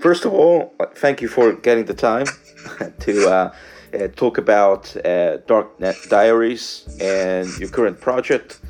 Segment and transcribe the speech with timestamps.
[0.00, 2.26] first of all, thank you for getting the time
[3.00, 3.54] to uh,
[3.94, 8.60] uh, talk about uh, Darknet Diaries and your current project.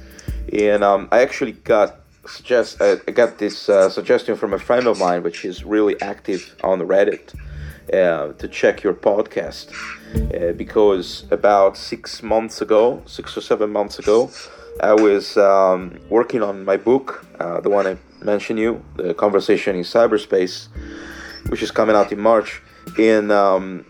[0.52, 1.96] And um, I actually got
[2.26, 6.00] suggest uh, I got this uh, suggestion from a friend of mine, which is really
[6.02, 7.34] active on Reddit,
[7.92, 9.72] uh, to check your podcast
[10.56, 14.30] because about six months ago, six or seven months ago,
[14.82, 19.82] I was um, working on my book, the one I mentioned you, the conversation in
[19.82, 20.68] cyberspace,
[21.50, 22.62] which is coming out in March,
[22.96, 23.84] and um,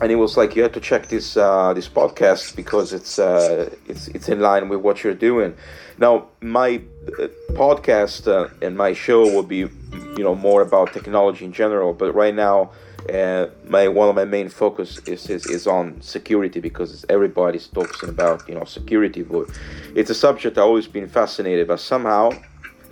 [0.00, 3.68] and it was like you have to check this uh, this podcast because it's uh,
[3.88, 5.54] it's it's in line with what you're doing.
[5.98, 6.82] Now, my
[7.18, 11.92] uh, podcast uh, and my show will be, you know, more about technology in general.
[11.92, 12.70] But right now,
[13.12, 18.08] uh, my one of my main focus is, is is on security because everybody's talking
[18.08, 19.22] about you know security.
[19.22, 19.48] But
[19.96, 21.66] it's a subject I've always been fascinated.
[21.66, 22.30] But somehow,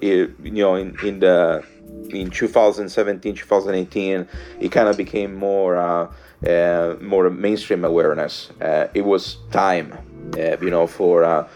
[0.01, 1.65] it, you know, in in the
[2.11, 4.29] in 2017, 2018,
[4.61, 6.13] it kind of became more uh,
[6.47, 8.51] uh, more mainstream awareness.
[8.61, 9.93] Uh, it was time,
[10.37, 11.49] uh, you know, for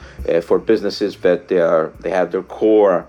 [0.42, 3.06] for businesses that they are they have their core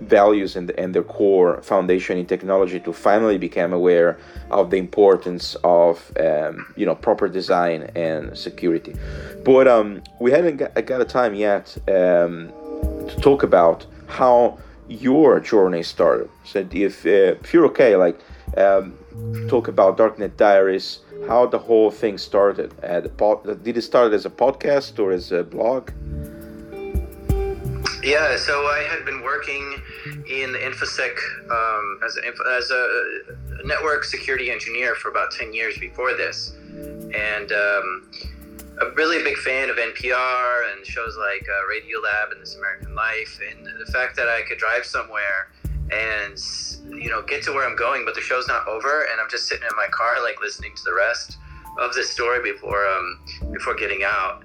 [0.00, 4.18] values and, and their core foundation in technology to finally become aware
[4.50, 8.94] of the importance of um, you know proper design and security.
[9.44, 12.52] But um, we haven't got, got a time yet um,
[13.08, 16.28] to talk about how your journey started.
[16.44, 18.18] So if, uh, if you're okay, like
[18.56, 18.96] um,
[19.48, 22.72] talk about Darknet Diaries, how the whole thing started.
[22.82, 25.90] Uh, did it start as a podcast or as a blog?
[28.02, 29.82] Yeah, so I had been working
[30.28, 31.16] in infosec
[31.50, 36.54] um, as, a, as a network security engineer for about ten years before this,
[37.12, 38.08] and um,
[38.78, 43.40] a really big fan of NPR and shows like uh, Radiolab and This American Life,
[43.50, 45.48] and the fact that I could drive somewhere
[45.92, 46.36] and
[47.00, 49.48] you know get to where I'm going, but the show's not over, and I'm just
[49.48, 51.38] sitting in my car like listening to the rest
[51.78, 53.20] of this story before um
[53.52, 54.42] before getting out.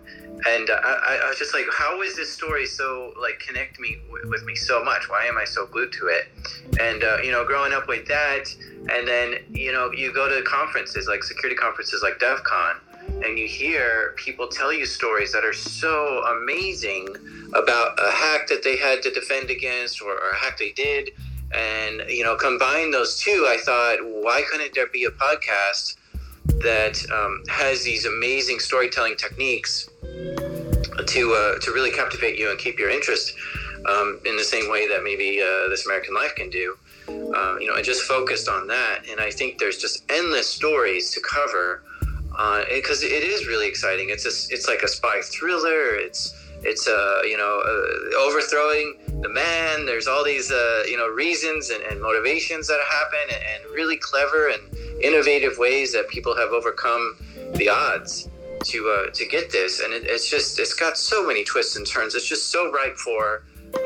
[0.48, 4.30] And I, I was just like, how is this story so like connect me w-
[4.30, 5.08] with me so much?
[5.08, 6.30] Why am I so glued to it?
[6.80, 8.46] And uh, you know, growing up with that,
[8.92, 12.75] and then you know, you go to conferences like security conferences like DEF CON,
[13.24, 17.08] and you hear people tell you stories that are so amazing
[17.54, 21.12] about a hack that they had to defend against or, or a hack they did
[21.54, 25.98] and, you know, combine those two, I thought, why couldn't there be a podcast
[26.64, 32.80] that um, has these amazing storytelling techniques to, uh, to really captivate you and keep
[32.80, 33.34] your interest
[33.90, 36.78] um, in the same way that maybe uh, This American Life can do?
[37.10, 39.04] Uh, you know, I just focused on that.
[39.10, 41.84] And I think there's just endless stories to cover
[42.31, 44.09] because uh, it is really exciting.
[44.09, 45.96] It's a, it's like a spy thriller.
[45.96, 46.34] It's
[46.64, 49.86] it's uh, you know uh, overthrowing the man.
[49.86, 53.97] There's all these uh, you know reasons and, and, motivations that happen, and, and, really
[53.97, 54.62] clever and
[55.03, 57.18] innovative ways that people have overcome
[57.56, 58.30] the odds
[58.66, 59.81] to uh, to get this.
[59.81, 62.16] And it, it's just it's got so many twists and turns.
[62.16, 63.44] It's just so ripe for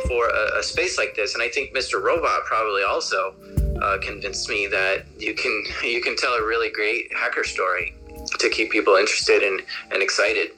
[0.08, 1.34] for a, a space like this.
[1.34, 2.02] And I think Mr.
[2.02, 3.36] Robot probably also
[3.82, 7.96] uh, convinced me that you can you can tell a really great hacker story
[8.40, 9.62] to keep people interested and,
[9.92, 10.52] and excited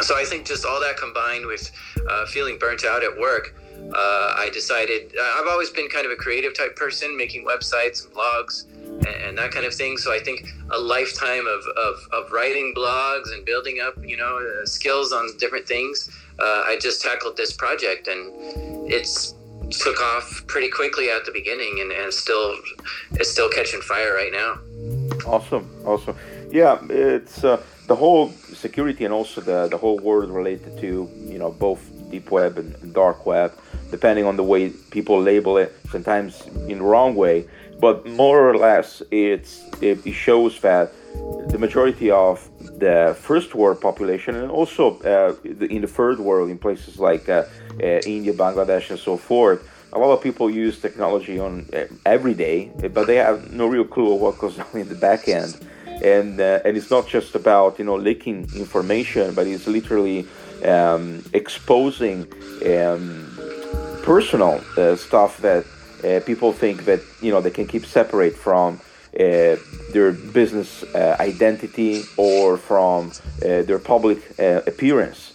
[0.00, 1.70] so I think just all that combined with
[2.08, 3.54] uh, feeling burnt out at work,
[3.94, 8.04] uh, I decided uh, I've always been kind of a creative type person, making websites
[8.04, 8.64] and blogs
[9.06, 9.98] and, that kind of thing.
[9.98, 14.38] So I think a lifetime of, of, of writing blogs and building up, you know,
[14.38, 16.10] uh, skills on different things.
[16.38, 19.34] Uh, I just tackled this project and it's
[19.70, 22.54] took off pretty quickly at the beginning and, and still
[23.12, 24.58] it's still catching fire right now.
[25.26, 26.16] Awesome, awesome.
[26.56, 31.38] Yeah, it's uh, the whole security and also the, the whole world related to you
[31.38, 33.52] know both deep web and dark web
[33.90, 37.46] depending on the way people label it sometimes in the wrong way.
[37.78, 39.52] But more or less it's
[39.82, 40.92] it, shows that
[41.52, 46.56] the majority of the first world population and also uh, in the third world in
[46.56, 47.44] places like uh,
[47.82, 49.60] uh, india bangladesh and so forth
[49.92, 52.58] a lot of people use technology on uh, every day
[52.96, 55.52] but they have no real clue of what goes on in the back end
[56.02, 60.26] and uh, and it's not just about you know leaking information, but it's literally
[60.64, 62.26] um, exposing
[62.66, 63.36] um,
[64.02, 65.64] personal uh, stuff that
[66.04, 68.80] uh, people think that you know they can keep separate from
[69.18, 69.56] uh,
[69.92, 73.10] their business uh, identity or from
[73.42, 75.32] uh, their public appearance.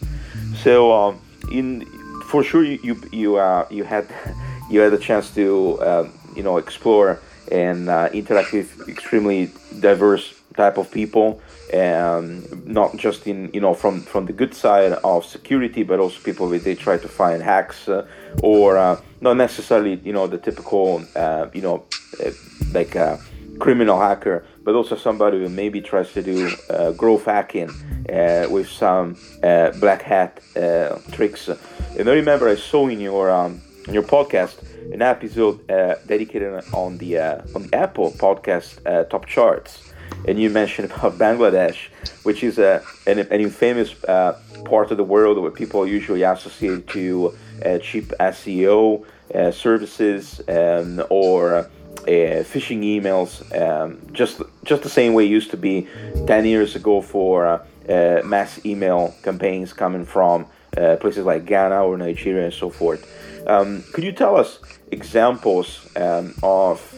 [0.64, 1.20] So um,
[1.52, 1.86] in
[2.28, 4.08] for sure you you you, you had
[4.70, 7.20] you had a chance to um, you know explore
[7.52, 11.42] and interact with extremely diverse type of people
[11.74, 16.20] um, not just in you know from from the good side of security, but also
[16.22, 18.06] people that they try to find hacks uh,
[18.44, 21.86] or uh, not necessarily you know the typical uh, you know
[22.26, 22.32] uh,
[22.74, 23.20] like a
[23.60, 27.70] criminal hacker, but also somebody who maybe tries to do uh, growth hacking
[28.10, 29.16] uh, with some
[29.80, 30.42] black hat
[31.12, 31.48] tricks.
[31.48, 34.62] And I remember I saw in your um, in your podcast
[34.92, 37.20] an episode dedicated on the
[37.56, 39.92] on the Apple podcast top charts
[40.28, 41.88] and you mentioned about Bangladesh,
[42.24, 46.24] which is a, an, an infamous uh, part of the world where people are usually
[46.24, 47.36] associate to
[47.66, 51.70] uh, cheap SEO uh, services um, or
[52.08, 55.88] uh, phishing emails, um, just just the same way it used to be
[56.26, 61.98] 10 years ago for uh, uh, mass email campaigns coming from places like Ghana or
[61.98, 63.06] Nigeria and so forth.
[63.46, 64.60] Um, could you tell us
[64.92, 66.94] examples um, of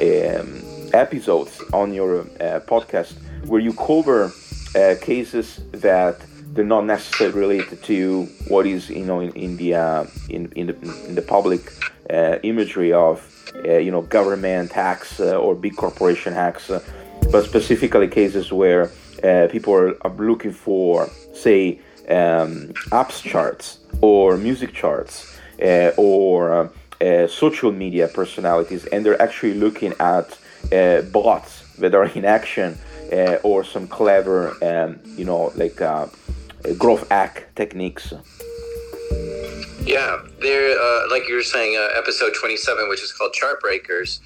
[0.00, 0.62] um,
[0.94, 3.14] episodes on your uh, podcast
[3.46, 4.32] where you cover
[4.74, 6.20] uh, cases that
[6.52, 10.66] they're not necessarily related to what is you know in, in the uh, in, in
[10.68, 11.72] the in the public
[12.10, 13.26] uh, imagery of
[13.64, 16.70] uh, you know government hacks uh, or big corporation hacks,
[17.30, 18.90] but specifically cases where
[19.48, 21.78] people are, are, looking for say
[22.08, 25.38] um, apps charts or music charts
[25.96, 26.70] or
[27.28, 30.38] social media personalities, and they're actually looking at
[30.72, 32.78] uh, bots that are in action
[33.12, 36.06] uh, or some clever, um, you know, like uh,
[36.78, 38.12] growth hack techniques.
[39.82, 44.20] Yeah, there, uh, like you were saying, uh, episode 27, which is called Chart Breakers,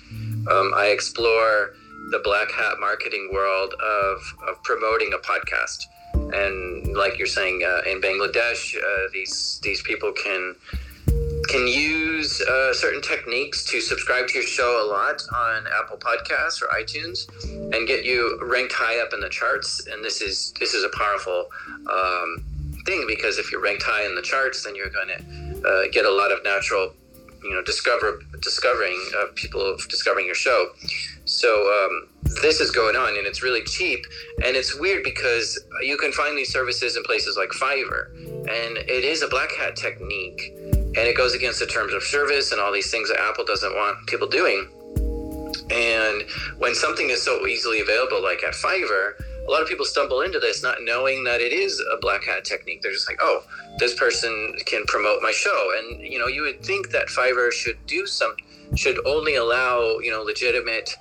[0.50, 1.74] um, I explore
[2.10, 5.86] the black hat marketing world of, of promoting a podcast.
[6.12, 8.76] And like you're saying, uh, in Bangladesh,
[9.12, 10.54] these these people can
[11.46, 16.62] can use uh, certain techniques to subscribe to your show a lot on Apple Podcasts
[16.62, 17.28] or iTunes
[17.74, 19.86] and get you ranked high up in the charts.
[19.86, 21.46] And this is this is a powerful
[21.90, 22.44] um,
[22.86, 26.04] thing because if you're ranked high in the charts, then you're going to uh, get
[26.04, 26.92] a lot of natural,
[27.42, 30.68] you know, discover discovering uh, people discovering your show.
[31.24, 32.08] So um,
[32.42, 34.04] this is going on, and it's really cheap.
[34.44, 38.14] And it's weird because you can find these services in places like Fiverr,
[38.48, 40.52] and it is a black hat technique
[40.96, 43.74] and it goes against the terms of service and all these things that Apple doesn't
[43.74, 44.68] want people doing.
[45.70, 46.22] And
[46.58, 49.14] when something is so easily available, like at Fiverr,
[49.46, 52.44] a lot of people stumble into this not knowing that it is a black hat
[52.44, 52.80] technique.
[52.82, 53.44] They're just like, oh,
[53.78, 55.72] this person can promote my show.
[55.78, 58.34] And, you know, you would think that Fiverr should do some,
[58.74, 60.96] should only allow, you know, legitimate,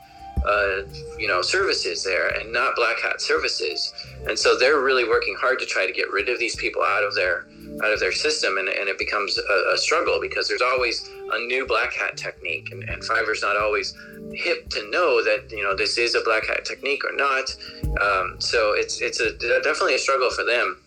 [0.45, 0.83] uh,
[1.17, 3.93] you know, services there and not black hat services.
[4.27, 7.03] And so they're really working hard to try to get rid of these people out
[7.03, 7.45] of their
[7.83, 8.57] out of their system.
[8.57, 12.71] And, and it becomes a, a, struggle because there's always a new black hat technique.
[12.71, 13.95] And, and Fiverr's not always
[14.33, 17.55] hip to know that you know this is a black hat technique or not.
[18.01, 19.31] Um, so it's it's a
[19.61, 20.79] definitely a struggle for them.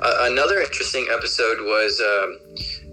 [0.00, 2.38] Uh, another interesting episode was um,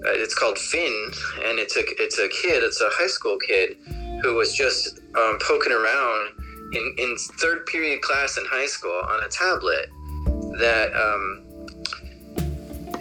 [0.06, 1.12] uh, it's called Finn.
[1.46, 2.64] And it's a it's a kid.
[2.64, 3.78] It's a high school kid
[4.22, 6.30] who was just um, poking around
[6.74, 9.90] in, in third period class in high school on a tablet
[10.60, 11.46] that um,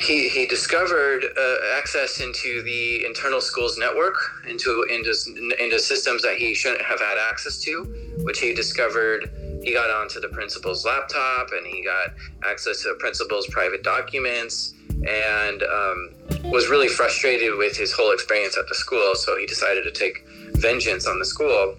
[0.01, 4.17] he, he discovered uh, access into the internal schools network,
[4.49, 5.15] into, into,
[5.59, 7.85] into systems that he shouldn't have had access to,
[8.23, 9.31] which he discovered.
[9.63, 12.15] He got onto the principal's laptop and he got
[12.49, 14.73] access to the principal's private documents
[15.07, 16.11] and um,
[16.45, 19.15] was really frustrated with his whole experience at the school.
[19.15, 21.77] So he decided to take vengeance on the school.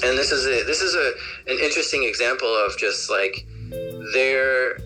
[0.00, 1.12] And this is a, this is a,
[1.50, 3.46] an interesting example of just like
[4.14, 4.78] there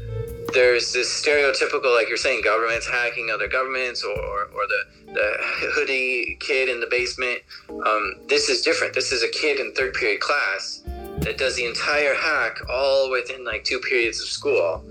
[0.53, 5.35] there's this stereotypical, like you're saying, governments hacking other governments, or, or, the, the
[5.73, 7.41] hoodie kid in the basement.
[7.71, 8.95] Um, this is different.
[8.95, 10.83] This is a kid in third period class
[11.19, 14.83] that does the entire hack all within like two periods of school,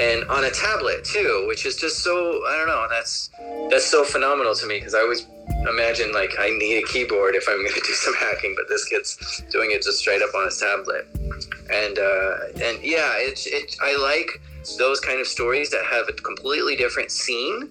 [0.00, 2.86] and on a tablet too, which is just so I don't know.
[2.88, 3.30] That's
[3.70, 5.26] that's so phenomenal to me because I always
[5.68, 8.84] imagine like I need a keyboard if I'm going to do some hacking, but this
[8.84, 11.06] kid's doing it just straight up on his tablet,
[11.70, 13.76] and uh, and yeah, it's it.
[13.82, 14.40] I like
[14.78, 17.68] those kind of stories that have a completely different scene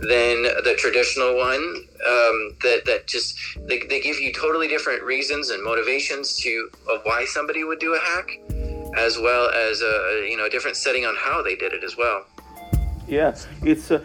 [0.00, 5.50] than the traditional one um, that that just they, they give you totally different reasons
[5.50, 8.38] and motivations to of why somebody would do a hack
[8.96, 11.96] as well as a you know a different setting on how they did it as
[11.96, 12.24] well.
[13.06, 14.04] Yeah it's uh,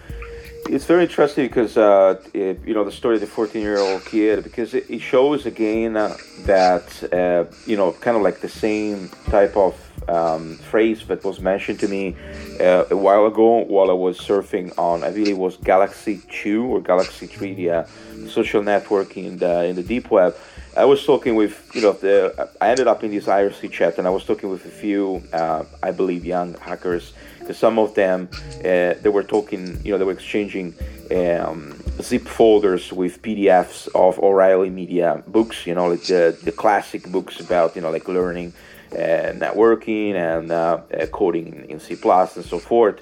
[0.69, 4.05] it's very interesting because uh, it, you know the story of the 14 year old
[4.05, 6.15] kid because it, it shows again uh,
[6.45, 9.73] that uh, you know kind of like the same type of
[10.07, 12.15] um, phrase that was mentioned to me
[12.59, 16.63] uh, a while ago while I was surfing on I believe it was Galaxy 2
[16.65, 17.85] or Galaxy 3 the uh,
[18.27, 20.35] social network in the in the deep web
[20.79, 24.07] I was talking with, you know, the, I ended up in this IRC chat and
[24.07, 27.11] I was talking with a few, uh, I believe, young hackers.
[27.37, 30.73] Because some of them, uh, they were talking, you know, they were exchanging
[31.13, 37.11] um, zip folders with PDFs of O'Reilly Media books, you know, like the, the classic
[37.11, 38.53] books about, you know, like learning
[38.93, 43.01] uh, networking and uh, uh, coding in, in C and so forth.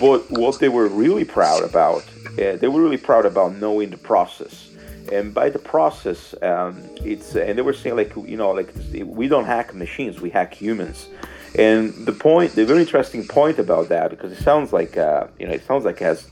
[0.00, 2.02] But what they were really proud about,
[2.32, 4.61] uh, they were really proud about knowing the process
[5.10, 8.72] and by the process um, it's and they were saying like you know like
[9.04, 11.08] we don't hack machines we hack humans.
[11.54, 15.46] And the point the very interesting point about that because it sounds like uh, you
[15.46, 16.26] know it sounds like it has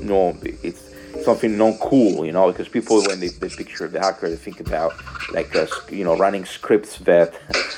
[0.00, 0.92] no it's
[1.24, 4.60] something non cool you know because people when they, they picture the hacker they think
[4.60, 4.92] about
[5.32, 7.34] like uh, you know running scripts that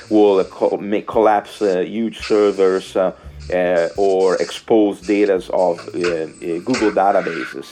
[0.09, 3.13] will uh, make collapse uh, huge servers uh,
[3.53, 7.67] uh, or expose data of google databases.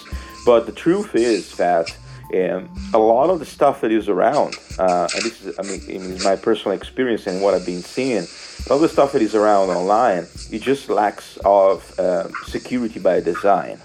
[0.46, 1.96] But the truth is that
[2.34, 5.82] and a lot of the stuff that is around, uh, and this is, I mean,
[6.12, 8.26] it's my personal experience and what I've been seeing,
[8.70, 13.80] all the stuff that is around online, it just lacks of uh, security by design.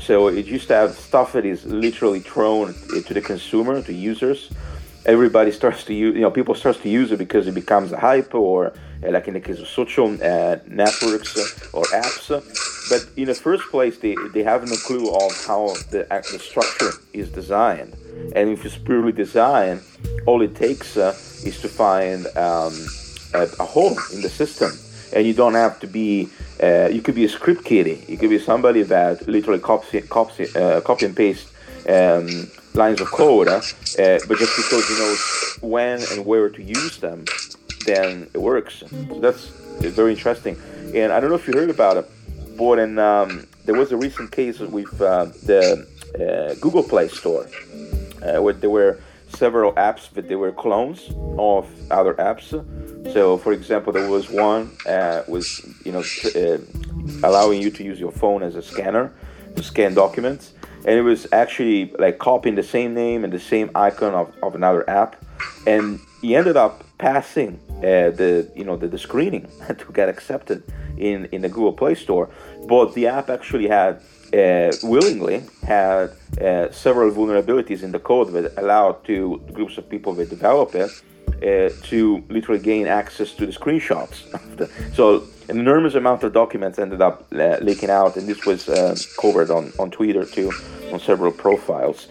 [0.00, 2.74] So it used to have stuff that is literally thrown
[3.06, 4.50] to the consumer, to users.
[5.06, 7.98] Everybody starts to use, you know, people starts to use it because it becomes a
[7.98, 8.72] hype, or
[9.10, 12.28] like in the case of social uh, networks uh, or apps.
[12.88, 16.92] But in the first place, they, they have no clue of how the, the structure
[17.12, 17.96] is designed.
[18.36, 19.80] And if it's purely design,
[20.26, 22.74] all it takes uh, is to find um,
[23.34, 24.72] a, a, hole in the system.
[25.14, 26.28] And you don't have to be,
[26.62, 28.04] uh, you could be a script kiddie.
[28.08, 31.48] You could be somebody that literally copy, copy, copy and paste
[31.88, 33.60] um, lines of code, uh,
[33.96, 35.16] but just because you know
[35.60, 37.24] when and where to use them,
[37.86, 38.82] then it works.
[38.90, 39.48] So that's
[39.80, 40.56] very interesting.
[40.94, 42.10] And I don't know if you heard about it,
[42.56, 47.46] but and um, there was a recent case with uh, the uh, Google Play Store
[48.22, 52.50] uh, where there were several apps that they were clones of other apps.
[53.12, 56.04] So, for example, there was one uh, was you know
[56.36, 56.58] uh,
[57.26, 59.12] allowing you to use your phone as a scanner
[59.56, 60.52] to scan documents,
[60.84, 64.54] and it was actually like copying the same name and the same icon of, of
[64.54, 65.16] another app,
[65.66, 69.48] and he ended up passing uh, the you know the, the screening
[69.78, 70.62] to get accepted
[70.96, 72.30] in in the Google Play Store,
[72.68, 74.00] but the app actually had
[74.32, 76.10] uh, willingly had
[76.40, 80.90] uh, several vulnerabilities in the code that allowed to groups of people that develop it
[81.42, 84.16] uh, to literally gain access to the screenshots.
[84.94, 88.64] so an enormous amount of documents ended up uh, leaking out, and this was
[89.20, 90.52] covered on, on Twitter too,
[90.92, 92.06] on several profiles.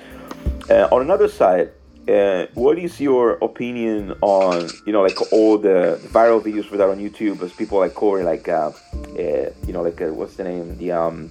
[0.70, 1.72] On another side,
[2.08, 6.90] uh, what is your opinion on you know like all the viral videos for that
[6.90, 10.44] on YouTube as people like Corey like uh, uh, you know like uh, what's the
[10.44, 11.30] name the um,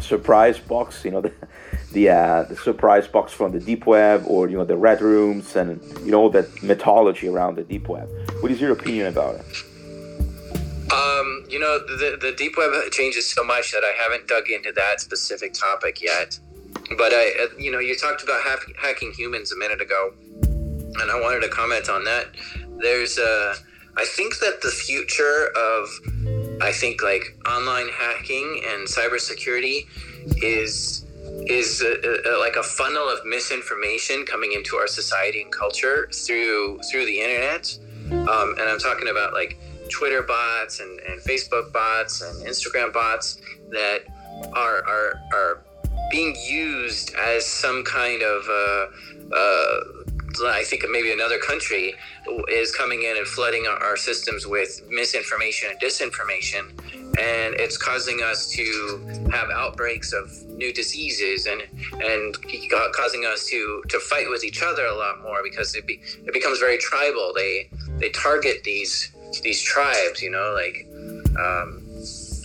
[0.00, 1.32] surprise box you know the
[1.92, 5.56] the, uh, the surprise box from the deep web or you know the red rooms
[5.56, 8.08] and you know that mythology around the deep web.
[8.40, 9.46] What is your opinion about it?
[10.92, 14.72] Um, you know the the deep web changes so much that I haven't dug into
[14.72, 16.38] that specific topic yet
[16.96, 21.10] but I, uh, you know, you talked about hack, hacking humans a minute ago, and
[21.10, 22.26] I wanted to comment on that.
[22.78, 23.54] There's, uh,
[23.96, 25.88] I think that the future of,
[26.62, 29.86] I think like online hacking and cybersecurity
[30.42, 31.06] is
[31.46, 36.78] is a, a, like a funnel of misinformation coming into our society and culture through
[36.90, 37.78] through the internet.
[38.10, 39.58] Um, and I'm talking about like
[39.88, 44.00] Twitter bots and, and Facebook bots and Instagram bots that
[44.52, 45.62] are are are
[46.12, 49.80] being used as some kind of uh, uh,
[50.46, 51.94] I think maybe another country
[52.48, 56.70] is coming in and flooding our, systems with misinformation and disinformation,
[57.18, 61.62] and it's causing us to have outbreaks of new diseases and
[62.02, 62.36] and
[62.92, 66.32] causing us to to fight with each other a lot more because it be, it
[66.32, 67.32] becomes very tribal.
[67.34, 70.86] They they target these these tribes, you know, like.
[71.38, 71.81] Um,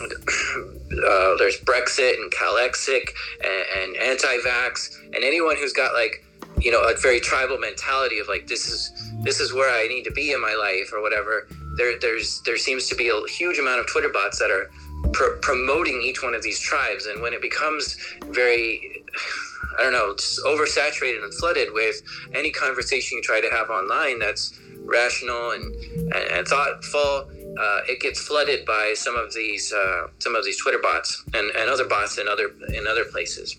[0.02, 3.10] uh, there's Brexit and Calexit
[3.44, 6.24] and, and anti-vax and anyone who's got like
[6.60, 8.92] you know a very tribal mentality of like this is
[9.24, 11.48] this is where I need to be in my life or whatever.
[11.78, 14.70] There there's there seems to be a huge amount of Twitter bots that are
[15.14, 19.04] pr- promoting each one of these tribes, and when it becomes very
[19.78, 22.02] I don't know, just oversaturated and flooded with
[22.34, 28.00] any conversation you try to have online that's rational and, and, and thoughtful uh, it
[28.00, 31.86] gets flooded by some of these uh, some of these Twitter bots and, and other
[31.86, 33.56] bots in other in other places.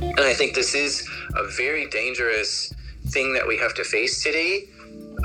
[0.00, 2.72] And I think this is a very dangerous
[3.08, 4.64] thing that we have to face today.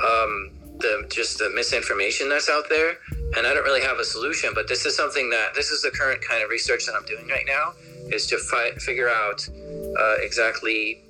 [0.04, 2.96] Um, the just the misinformation that's out there,
[3.36, 4.50] and I don't really have a solution.
[4.54, 7.28] But this is something that this is the current kind of research that I'm doing
[7.28, 7.72] right now
[8.10, 11.02] is to fi- figure out uh, exactly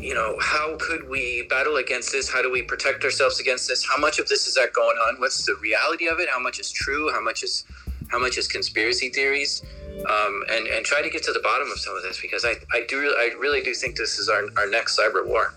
[0.00, 2.30] you know, how could we battle against this?
[2.30, 3.84] How do we protect ourselves against this?
[3.84, 5.20] How much of this is that going on?
[5.20, 6.28] What's the reality of it?
[6.28, 7.10] How much is true?
[7.10, 7.64] How much is
[8.08, 9.62] how much is conspiracy theories?
[10.08, 12.54] Um, and and try to get to the bottom of some of this because I,
[12.72, 15.52] I do I really do think this is our, our next cyber war.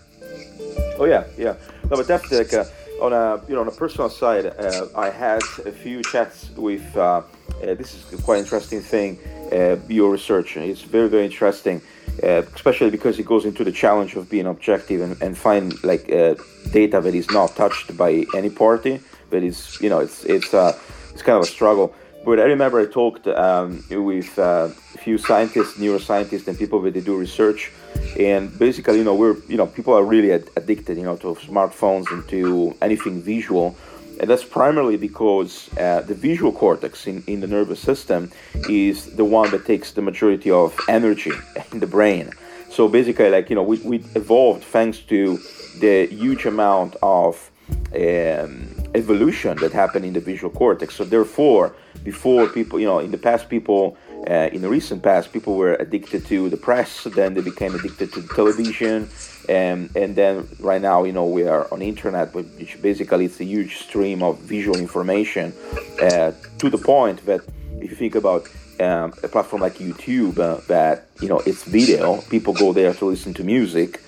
[0.98, 1.54] Oh yeah, yeah.
[1.84, 2.64] No, but definitely like uh,
[3.00, 6.96] on a you know on a personal side, uh, I had a few chats with.
[6.96, 7.22] Uh,
[7.62, 9.18] uh this is quite interesting thing.
[9.52, 10.56] Uh, your research.
[10.56, 11.80] It's very very interesting
[12.22, 16.10] uh, especially because it goes into the challenge of being objective and, and find like
[16.12, 16.34] uh,
[16.70, 19.00] data that is not touched by any party.
[19.30, 20.78] That is, you know it's it's uh,
[21.12, 21.94] it's kind of a struggle.
[22.24, 26.94] But I remember I talked um, with uh, a few scientists, neuroscientists, and people that
[26.94, 27.72] they do research,
[28.18, 31.34] and basically you know we're you know people are really ad- addicted you know to
[31.34, 33.76] smartphones and to anything visual
[34.20, 38.30] and that's primarily because uh, the visual cortex in, in the nervous system
[38.68, 41.32] is the one that takes the majority of energy
[41.72, 42.30] in the brain.
[42.70, 45.38] So basically, like, you know, we, we evolved thanks to
[45.78, 47.50] the huge amount of
[47.94, 50.94] um, evolution that happened in the visual cortex.
[50.96, 53.96] So therefore, before people, you know, in the past, people
[54.28, 58.12] uh, in the recent past, people were addicted to the press, then they became addicted
[58.12, 59.08] to television,
[59.48, 63.44] and, and then right now, you know, we are on internet, which basically it's a
[63.44, 65.52] huge stream of visual information
[66.00, 67.40] uh, to the point that
[67.80, 68.46] if you think about
[68.78, 73.04] um, a platform like YouTube, uh, that, you know, it's video, people go there to
[73.06, 74.00] listen to music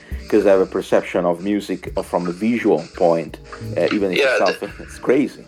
[0.43, 3.39] they have a perception of music from a visual point,
[3.77, 5.45] uh, even if yeah, it's, it's crazy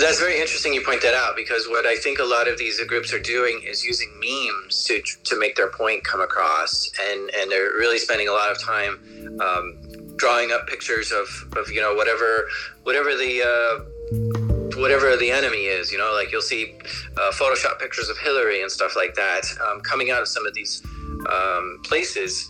[0.00, 2.82] that's very interesting you point that out because what I think a lot of these
[2.84, 7.50] groups are doing is using memes to to make their point come across, and and
[7.50, 11.94] they're really spending a lot of time um, drawing up pictures of, of you know
[11.94, 12.48] whatever
[12.84, 15.90] whatever the uh, whatever the enemy is.
[15.90, 16.78] You know, like you'll see
[17.16, 20.54] uh, Photoshop pictures of Hillary and stuff like that um, coming out of some of
[20.54, 20.82] these
[21.30, 22.48] um, places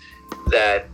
[0.51, 0.89] that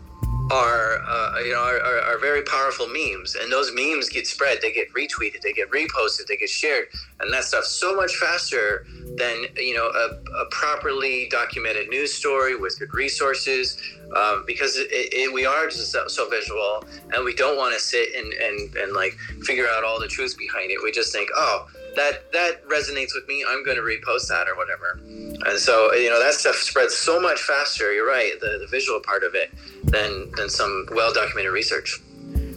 [0.50, 3.34] are uh, you know are, are, are, very powerful memes.
[3.34, 4.58] And those memes get spread.
[4.62, 5.40] They get retweeted.
[5.42, 6.26] They get reposted.
[6.26, 6.86] They get shared.
[7.20, 8.86] And that stuff so much faster
[9.16, 13.80] than you know a, a properly documented news story with good resources
[14.14, 17.80] um, because it, it, we are just so, so, visual and we don't want to
[17.80, 20.78] sit and, and and like figure out all the truth behind it.
[20.82, 24.56] We just think oh that that resonates with me i'm going to repost that or
[24.56, 25.00] whatever.
[25.48, 29.00] And so you know that stuff spreads so much faster you're right the, the visual
[29.00, 29.50] part of it
[29.84, 32.00] than than some well documented research.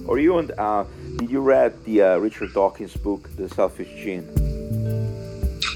[0.08, 0.86] Or you and uh,
[1.18, 4.28] did you read the uh, richard dawkins book the selfish gene?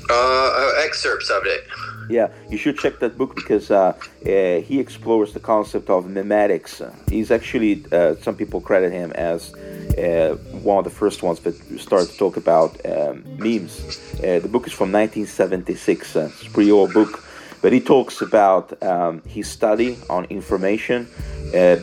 [0.09, 1.65] Uh, uh excerpts of it
[2.09, 3.93] yeah, you should check that book because uh,
[4.25, 6.81] uh, he explores the concept of memetics.
[7.09, 11.55] He's actually, uh, some people credit him as uh, one of the first ones that
[11.79, 13.99] started to talk about um, memes.
[14.19, 16.15] Uh, the book is from 1976.
[16.15, 17.23] Uh, it's a pretty old book,
[17.61, 21.07] but he talks about um, his study on information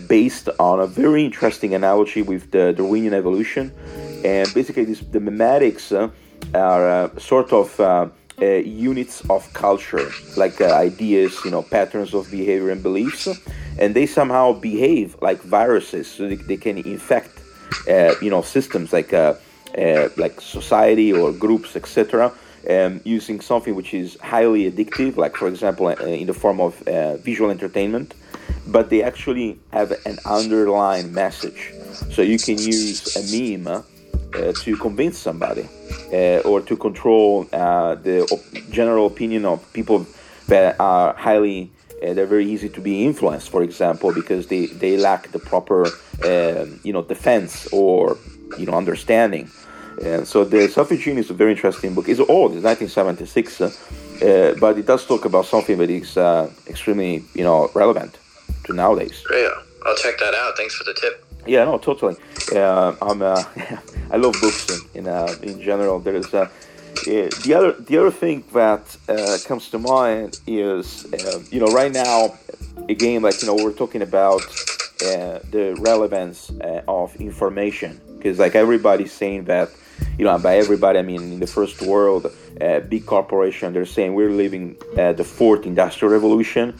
[0.08, 3.72] based on a very interesting analogy with the Darwinian evolution.
[4.24, 5.92] And basically, this, the memetics
[6.54, 12.70] are sort of uh, units of culture, like uh, ideas, you know, patterns of behavior
[12.70, 13.28] and beliefs,
[13.78, 17.40] and they somehow behave like viruses, so they, they can infect,
[17.88, 19.34] uh, you know, systems like uh,
[19.76, 22.32] uh, like society or groups, etc.
[22.68, 26.74] Um, using something which is highly addictive, like for example, uh, in the form of
[27.22, 28.14] visual entertainment,
[28.66, 31.72] but they actually have an underlying message.
[32.10, 33.84] So you can use a meme
[34.32, 35.68] to convince somebody
[36.12, 40.06] uh, or to control uh, the op- general opinion of people
[40.48, 41.70] that are highly
[42.02, 45.86] uh, they're very easy to be influenced for example because they, they lack the proper
[46.82, 48.16] you know defense or
[48.58, 49.50] you know understanding.
[50.02, 52.08] And so the selfish gene is a very interesting book.
[52.08, 56.50] It's old it's 1976 uh, uh, but it does talk about something that is uh,
[56.66, 58.18] extremely you know relevant
[58.64, 59.24] to nowadays.
[59.30, 59.50] Yeah
[59.86, 60.56] i'll check that out.
[60.56, 62.16] Thanks for the tip yeah, no, totally.
[62.54, 63.42] Uh, I'm, uh,
[64.10, 65.98] I love books in in, uh, in general.
[66.00, 66.48] There is uh,
[67.04, 71.06] the other the other thing that uh, comes to mind is
[71.50, 72.34] you know right now
[72.88, 74.42] again like you know we're talking about
[74.98, 76.50] the relevance
[76.86, 79.70] of information because like everybody's saying that
[80.18, 82.30] you know by everybody I mean in the first world
[82.88, 86.72] big corporation they're saying we're living the fourth industrial revolution,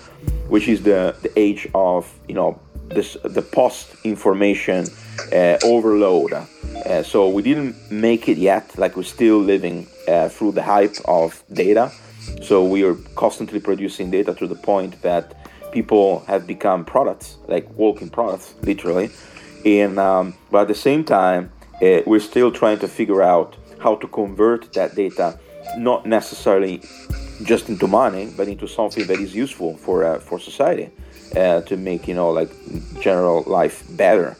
[0.49, 4.87] which is the the age of you know this, the post information
[5.33, 6.33] uh, overload.
[6.33, 10.97] Uh, so we didn't make it yet, like we're still living uh, through the hype
[11.07, 11.91] of data.
[12.43, 15.35] So we are constantly producing data to the point that
[15.73, 19.11] people have become products, like walking products, literally.
[19.65, 23.97] And um, but at the same time, uh, we're still trying to figure out how
[23.97, 25.39] to convert that data,
[25.77, 26.83] not necessarily
[27.43, 30.91] just into money, but into something that is useful for uh, for society.
[31.37, 32.51] Uh, to make you know like
[33.01, 34.37] general life better.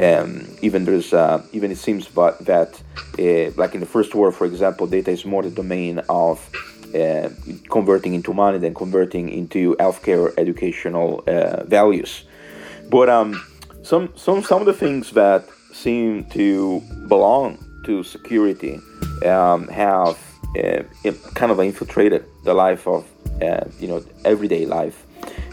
[0.00, 2.80] Um, even there's uh, even it seems but that
[3.18, 6.48] uh, like in the first world, for example, data is more the domain of
[6.94, 7.28] uh,
[7.68, 12.24] converting into money than converting into healthcare educational uh, values.
[12.88, 13.42] But um,
[13.82, 18.80] some some some of the things that seem to belong to security
[19.24, 20.18] um, have
[20.58, 20.82] uh,
[21.34, 23.06] kind of infiltrated the life of
[23.42, 25.06] uh, you know everyday life,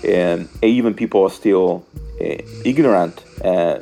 [0.03, 1.85] and even people are still
[2.21, 3.79] uh, ignorant uh,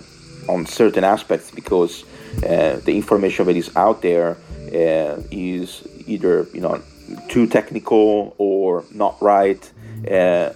[0.50, 2.04] on certain aspects because
[2.44, 4.38] uh, the information that is out there
[4.74, 6.82] uh, is either you know
[7.30, 9.72] too technical or not right,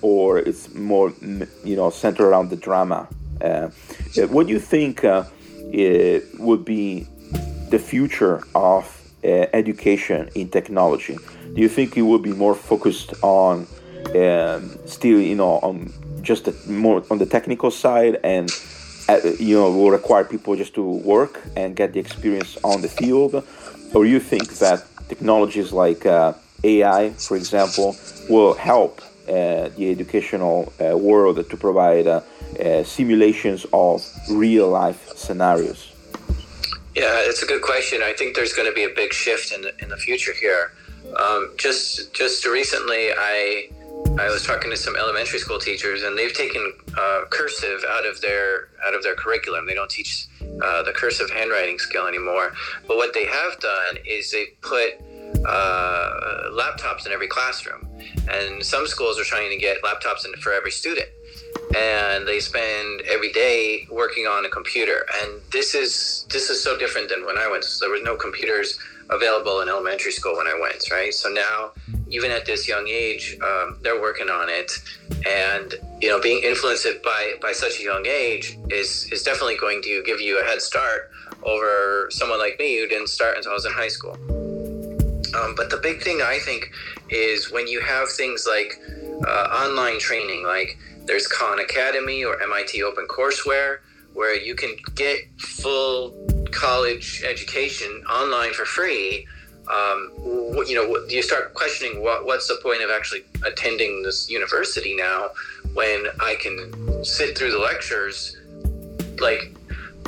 [0.01, 1.13] or it's more
[1.63, 3.07] you know centered around the drama.
[4.29, 5.03] what do you think
[6.39, 7.07] would be
[7.69, 8.83] the future of
[9.23, 11.17] uh, education in technology?
[11.53, 13.67] Do you think it will be more focused on
[14.15, 18.49] um, still, you know, on just the, more on the technical side, and
[19.07, 22.89] uh, you know, will require people just to work and get the experience on the
[22.89, 23.43] field,
[23.93, 26.33] or you think that technologies like uh,
[26.63, 27.95] AI, for example,
[28.29, 32.21] will help uh, the educational uh, world to provide uh,
[32.83, 35.93] simulations of real life scenarios?
[36.95, 38.01] Yeah, it's a good question.
[38.03, 40.73] I think there's going to be a big shift in the, in the future here.
[41.15, 43.69] Um, just just recently, I
[44.19, 48.19] I was talking to some elementary school teachers, and they've taken uh, cursive out of
[48.19, 49.65] their out of their curriculum.
[49.65, 50.27] They don't teach
[50.61, 52.51] uh, the cursive handwriting skill anymore.
[52.85, 54.95] But what they have done is they put
[55.45, 57.87] uh, laptops in every classroom,
[58.29, 61.09] and some schools are trying to get laptops in for every student
[61.75, 66.77] and they spend every day working on a computer and this is this is so
[66.77, 70.47] different than when i went so there was no computers available in elementary school when
[70.47, 71.13] i went right?
[71.13, 71.71] So now
[72.09, 74.71] even at this young age um, they're working on it.
[75.27, 79.81] And you know being influenced by by such a young age is is definitely going
[79.83, 81.11] to give you a head start
[81.43, 84.17] over someone like me who didn't start until i was in high school.
[85.35, 86.71] Um, but the big thing i think
[87.09, 88.81] is when you have things like
[89.27, 90.77] uh, online training like
[91.09, 93.79] there's Khan Academy or MIT OpenCourseware,
[94.13, 96.13] where you can get full
[96.51, 99.27] college education online for free.
[99.69, 100.11] Um,
[100.65, 105.29] you know, you start questioning what, what's the point of actually attending this university now
[105.73, 108.35] when I can sit through the lectures.
[109.19, 109.55] Like,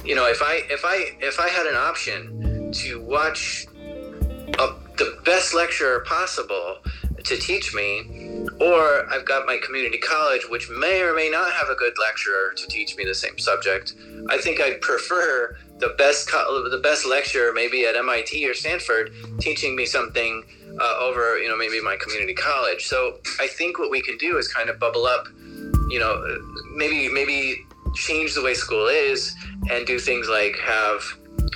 [0.04, 5.19] you know, if I if I if I had an option to watch a, the
[5.25, 6.77] best lecturer possible
[7.23, 11.69] to teach me or I've got my community college, which may or may not have
[11.69, 13.95] a good lecturer to teach me the same subject.
[14.29, 19.12] I think I'd prefer the best co- the best lecturer, maybe at MIT or Stanford,
[19.39, 20.43] teaching me something
[20.79, 22.86] uh, over you know maybe my community college.
[22.86, 25.27] So I think what we can do is kind of bubble up,
[25.89, 26.23] you know,
[26.75, 29.36] maybe maybe change the way school is
[29.69, 31.01] and do things like have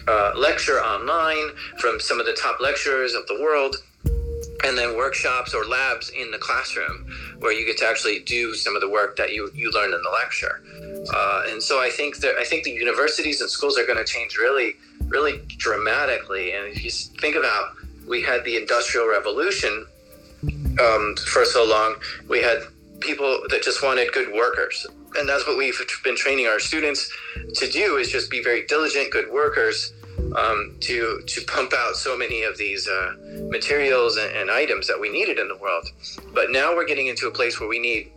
[0.07, 3.77] uh, lecture online from some of the top lecturers of the world
[4.65, 7.05] and then workshops or labs in the classroom
[7.39, 10.01] where you get to actually do some of the work that you, you learned in
[10.01, 10.63] the lecture.
[11.13, 14.03] Uh, and so I think that I think the universities and schools are going to
[14.03, 14.73] change really,
[15.07, 16.53] really dramatically.
[16.53, 17.75] And if you think about,
[18.07, 19.85] we had the Industrial Revolution
[20.81, 21.95] um, for so long.
[22.27, 22.63] We had
[23.01, 27.11] people that just wanted good workers, and that's what we've been training our students
[27.55, 29.93] to do: is just be very diligent, good workers
[30.35, 33.15] um, to to pump out so many of these uh,
[33.49, 35.87] materials and, and, items that we needed in the world.
[36.33, 38.11] But now we're getting into a place where we need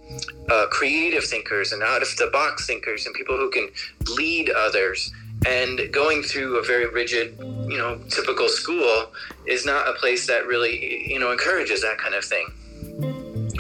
[0.51, 3.69] uh, creative thinkers and out of the box thinkers and people who can
[4.17, 5.13] lead others.
[5.47, 9.13] And going through a very rigid, you know, typical school
[9.47, 12.49] is not a place that really, you know, encourages that kind of thing.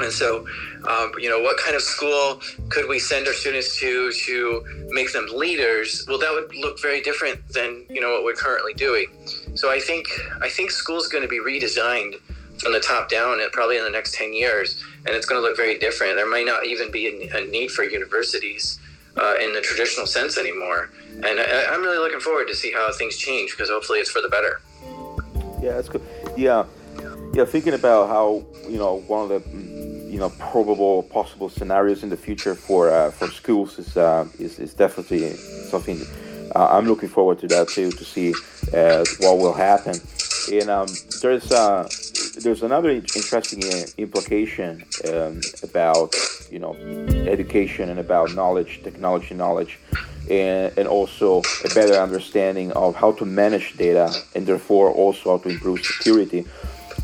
[0.00, 0.46] And so,
[0.88, 5.12] um, you know, what kind of school could we send our students to to make
[5.12, 6.04] them leaders?
[6.08, 9.08] Well, that would look very different than you know what we're currently doing.
[9.54, 10.06] So I think
[10.40, 12.20] I think school is going to be redesigned
[12.58, 15.46] from the top down, and probably in the next ten years, and it's going to
[15.46, 16.16] look very different.
[16.16, 18.78] There might not even be a, a need for universities
[19.16, 20.90] uh, in the traditional sense anymore.
[21.24, 24.22] And I, am really looking forward to see how things change because hopefully it's for
[24.22, 24.60] the better.
[25.60, 26.02] Yeah, that's good.
[26.36, 26.66] Yeah,
[27.34, 27.44] yeah.
[27.44, 29.77] Thinking about how you know one of the
[30.08, 34.58] you know probable possible scenarios in the future for uh, for schools is, uh, is
[34.58, 35.34] is definitely
[35.70, 36.00] something
[36.54, 38.32] uh, I'm looking forward to that too to see
[38.74, 39.94] uh, what will happen.
[40.50, 40.88] And um,
[41.20, 41.88] there's uh,
[42.42, 46.14] there's another interesting uh, implication um, about
[46.50, 46.74] you know
[47.26, 49.78] education and about knowledge, technology knowledge,
[50.30, 55.42] and, and also a better understanding of how to manage data and therefore also how
[55.42, 56.46] to improve security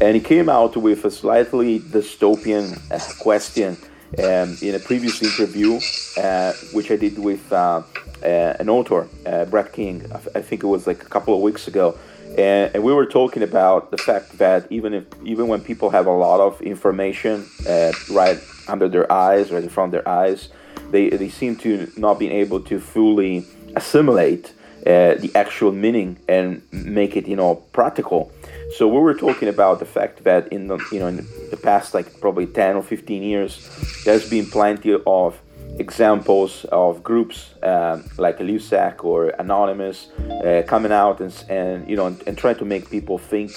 [0.00, 3.76] and he came out with a slightly dystopian uh, question
[4.18, 5.80] um, in a previous interview,
[6.16, 7.82] uh, which I did with uh,
[8.22, 10.04] uh, an author, uh, Brad King.
[10.12, 11.98] I think it was like a couple of weeks ago,
[12.38, 16.06] and, and, we were talking about the fact that even if even when people have
[16.06, 20.48] a lot of information uh, right under their eyes, right in front of their eyes,
[20.90, 24.52] they they seem to not be able to fully assimilate
[24.86, 28.30] uh, the actual meaning and make it you know practical.
[28.76, 31.16] So we were talking about the fact that in the you know in
[31.50, 33.68] the past like probably 10 or 15 years,
[34.04, 35.40] there's been plenty of
[35.78, 40.08] examples of groups uh, like LulzSec or Anonymous
[40.44, 43.52] uh, coming out and, and you know and, and trying to make people think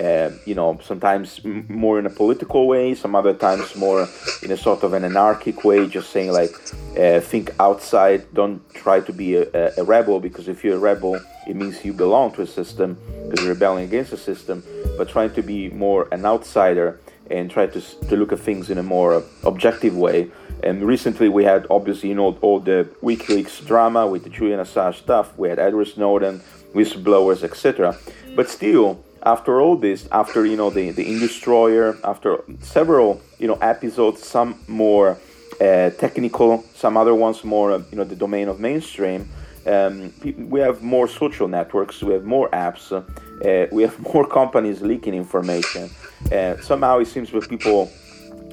[0.00, 4.08] uh, you know, sometimes more in a political way, some other times more
[4.42, 6.50] in a sort of an anarchic way, just saying like,
[6.98, 11.20] uh, think outside, don't try to be a, a, rebel, because if you're a rebel,
[11.46, 14.64] it means you belong to a system, because you're rebelling against a system,
[14.96, 16.98] but trying to be more an outsider
[17.30, 20.30] and try to, to look at things in a more objective way.
[20.62, 24.96] And recently we had obviously, you know, all the WikiLeaks drama with the Julian Assange
[24.96, 26.40] stuff, we had Edward Snowden,
[26.74, 27.96] whistleblowers, etc.
[28.36, 33.58] But still, after all this, after you know the the Industroyer, after several you know
[33.60, 35.18] episodes, some more
[35.60, 39.28] uh, technical, some other ones more you know the domain of mainstream.
[39.66, 40.12] Um,
[40.48, 45.14] we have more social networks, we have more apps, uh, we have more companies leaking
[45.14, 45.90] information.
[46.32, 47.90] Uh, somehow it seems that people,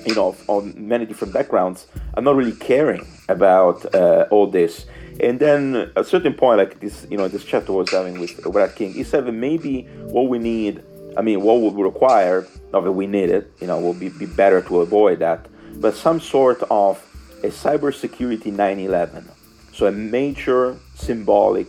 [0.07, 4.85] you know, on many different backgrounds, are not really caring about uh, all this.
[5.19, 8.75] And then a certain point, like this, you know, this chat was having with Brad
[8.75, 9.83] King, he said that maybe
[10.15, 10.83] what we need,
[11.17, 14.27] I mean, what would require, not that we need it, you know, will be, be
[14.27, 17.03] better to avoid that, but some sort of
[17.43, 19.25] a cybersecurity 9/11,
[19.73, 21.67] so a major symbolic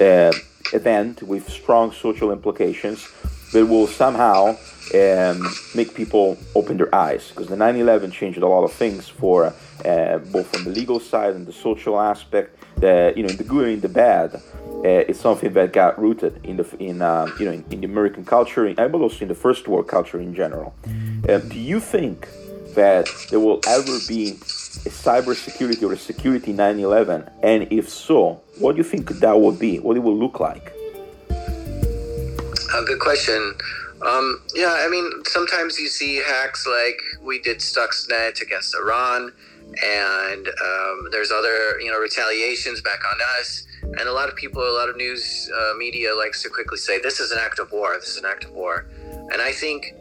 [0.00, 0.32] uh,
[0.72, 3.08] event with strong social implications
[3.52, 4.56] that will somehow
[4.94, 9.52] um, make people open their eyes because the 9/11 changed a lot of things for
[9.84, 13.68] uh, both from the legal side and the social aspect the you know the good
[13.68, 14.42] and the bad
[14.82, 17.86] uh, it's something that got rooted in the in um, you know in, in, the
[17.86, 20.74] American culture and but also in the first world culture in general.
[21.28, 22.28] Uh, do you think
[22.74, 27.30] that there will ever be a cybersecurity or a security 9/11?
[27.42, 29.78] And if so, what do you think that would be?
[29.78, 30.72] What it will look like?
[32.74, 33.54] A good question.
[34.06, 39.32] Um, yeah, I mean, sometimes you see hacks like we did Stuxnet against Iran
[39.82, 43.66] and um, there's other you know retaliations back on us.
[43.82, 47.00] And a lot of people a lot of news uh, media likes to quickly say
[47.00, 47.94] this is an act of war.
[47.98, 48.86] This is an act of war.
[49.32, 49.94] And i think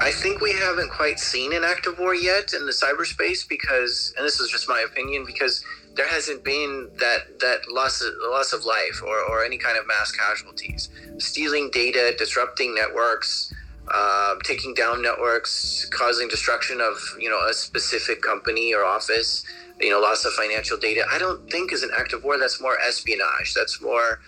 [0.00, 4.12] i think we haven't quite seen an act of war yet in the cyberspace because
[4.16, 8.52] and this is just my opinion because there hasn't been that that loss of, loss
[8.52, 13.52] of life or, or any kind of mass casualties stealing data disrupting networks
[13.92, 19.44] uh, taking down networks, causing destruction of you know a specific company or office,
[19.80, 21.04] you know, loss of financial data.
[21.10, 22.38] I don't think is an act of war.
[22.38, 23.54] That's more espionage.
[23.54, 24.20] That's more,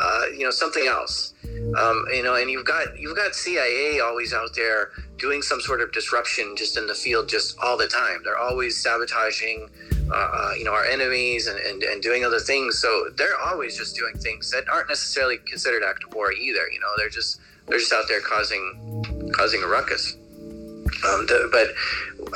[0.00, 1.34] uh, you know, something else.
[1.78, 5.80] Um, you know, and you've got you've got CIA always out there doing some sort
[5.80, 8.22] of disruption just in the field, just all the time.
[8.24, 9.68] They're always sabotaging.
[10.12, 13.96] Uh, you know our enemies and, and, and doing other things so they're always just
[13.96, 17.78] doing things that aren't necessarily considered act of war either you know they're just they're
[17.78, 20.16] just out there causing causing a ruckus.
[21.06, 21.68] Um, the, but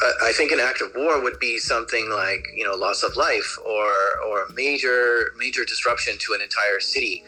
[0.02, 3.16] uh, I think an act of war would be something like you know loss of
[3.16, 3.92] life or
[4.26, 7.24] or major major disruption to an entire city,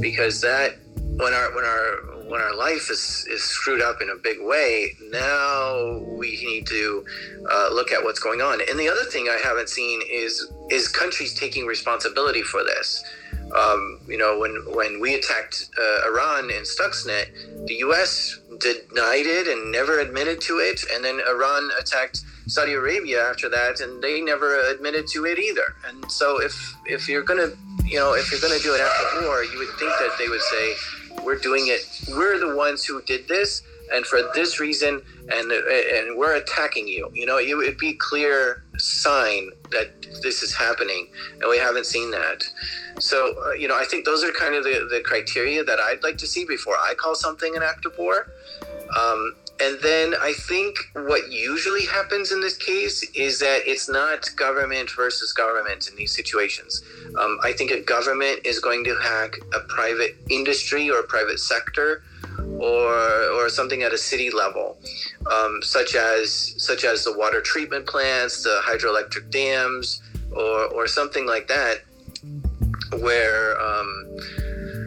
[0.00, 0.76] because that
[1.16, 4.96] when our when our when our life is, is screwed up in a big way,
[5.10, 7.04] now we need to
[7.50, 8.60] uh, look at what's going on.
[8.68, 13.02] And the other thing I haven't seen is is countries taking responsibility for this.
[13.56, 18.38] Um, you know, when when we attacked uh, Iran in Stuxnet, the U.S.
[18.58, 23.80] denied it and never admitted to it, and then Iran attacked Saudi Arabia after that,
[23.80, 25.74] and they never admitted to it either.
[25.86, 26.54] And so, if
[26.86, 27.50] if you're gonna,
[27.84, 30.40] you know, if you're gonna do it after war, you would think that they would
[30.40, 30.74] say,
[31.24, 31.82] "We're doing it.
[32.08, 37.10] We're the ones who did this." and for this reason and and we're attacking you
[37.12, 39.90] you know it would be clear sign that
[40.22, 41.08] this is happening
[41.40, 42.42] and we haven't seen that
[42.98, 46.02] so uh, you know i think those are kind of the, the criteria that i'd
[46.02, 48.28] like to see before i call something an act of war
[48.98, 54.28] um, and then I think what usually happens in this case is that it's not
[54.34, 56.82] government versus government in these situations.
[57.18, 61.38] Um, I think a government is going to hack a private industry or a private
[61.38, 62.02] sector
[62.58, 62.92] or
[63.36, 64.78] or something at a city level,
[65.32, 70.02] um, such as such as the water treatment plants, the hydroelectric dams,
[70.34, 71.82] or or something like that,
[72.98, 74.16] where um,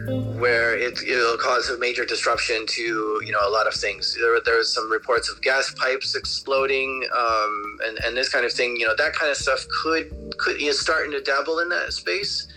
[0.06, 4.16] where it, it'll cause a major disruption to you know a lot of things.
[4.18, 8.76] There there's some reports of gas pipes exploding um, and and this kind of thing.
[8.76, 12.48] You know that kind of stuff could could is starting to dabble in that space,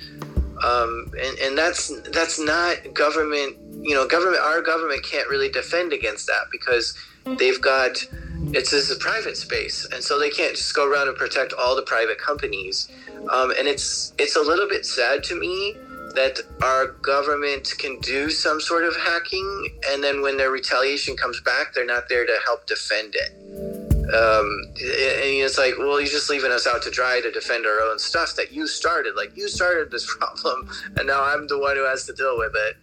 [0.64, 3.58] um, and and that's that's not government.
[3.82, 6.98] You know, government our government can't really defend against that because
[7.38, 8.06] they've got
[8.52, 11.76] it's this a private space, and so they can't just go around and protect all
[11.76, 12.90] the private companies.
[13.32, 15.78] Um, and it's it's a little bit sad to me
[16.16, 21.40] that our government can do some sort of hacking, and then when their retaliation comes
[21.42, 23.32] back, they're not there to help defend it.
[24.10, 27.80] Um, and it's like, well, you're just leaving us out to dry to defend our
[27.82, 29.16] own stuff that you started.
[29.16, 32.54] Like you started this problem, and now I'm the one who has to deal with
[32.56, 32.78] it.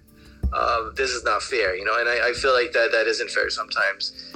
[0.52, 1.98] Um, this is not fair, you know.
[1.98, 4.32] And I, I, feel like that that isn't fair sometimes.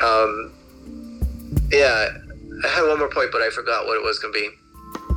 [0.00, 0.52] Um,
[1.72, 2.08] yeah,
[2.64, 4.50] I had one more point, but I forgot what it was going to be.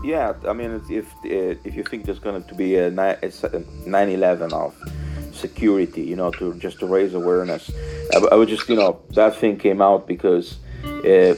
[0.03, 4.75] Yeah, I mean, if if you think there's going to be a 9/11 of
[5.33, 7.71] security, you know, to just to raise awareness,
[8.13, 11.33] I, I would just, you know, that thing came out because uh,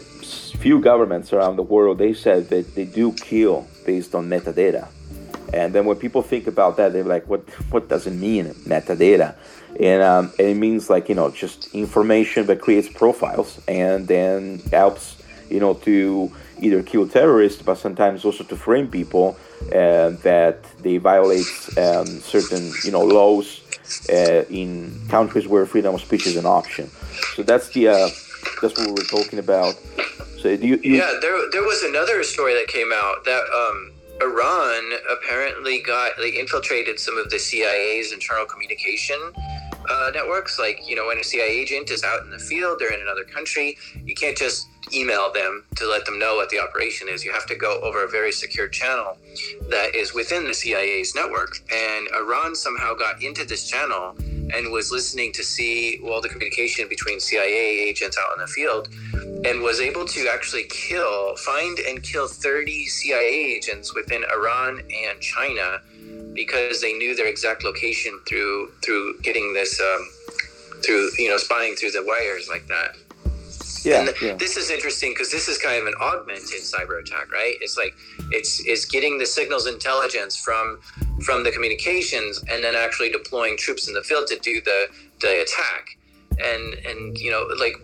[0.59, 4.89] few governments around the world they said that they do kill based on metadata,
[5.53, 9.35] and then when people think about that, they're like, what what does it mean metadata?
[9.79, 14.59] And, um, and it means like you know just information that creates profiles and then
[14.71, 19.37] helps you know to either kill terrorists, but sometimes also to frame people
[19.71, 23.61] uh, that they violate um, certain you know laws
[24.09, 26.89] uh, in countries where freedom of speech is an option.
[27.35, 28.09] So that's the uh,
[28.61, 29.75] that's what we were talking about.
[30.39, 33.91] So you, you, Yeah, there there was another story that came out that um,
[34.21, 39.19] Iran apparently got like infiltrated some of the CIA's internal communication
[39.89, 40.59] uh, networks.
[40.59, 43.23] Like you know, when a CIA agent is out in the field, they're in another
[43.23, 47.23] country, you can't just email them to let them know what the operation is.
[47.23, 49.17] You have to go over a very secure channel
[49.69, 51.59] that is within the CIA's network.
[51.73, 54.15] And Iran somehow got into this channel
[54.53, 58.89] and was listening to see all the communication between CIA agents out in the field
[59.45, 65.19] and was able to actually kill, find and kill 30 CIA agents within Iran and
[65.19, 65.81] China
[66.33, 70.07] because they knew their exact location through through getting this um,
[70.85, 72.95] through you know spying through the wires like that.
[73.85, 74.33] Yeah, and yeah.
[74.35, 77.55] this is interesting because this is kind of an augmented cyber attack, right?
[77.61, 77.95] It's like
[78.31, 80.79] it's it's getting the signals intelligence from
[81.23, 84.87] from the communications and then actually deploying troops in the field to do the
[85.21, 85.97] the attack.
[86.39, 87.75] And and you know like